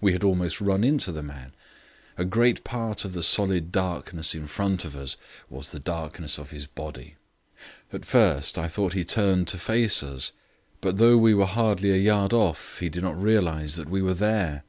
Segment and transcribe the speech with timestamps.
[0.00, 1.52] We had almost run into the man.
[2.16, 5.18] A great part of the solid darkness in front of us
[5.50, 7.16] was the darkness of his body.
[7.92, 10.32] At first I thought he had turned to face us.
[10.80, 14.14] But though we were hardly a yard off he did not realize that we were
[14.14, 14.64] there.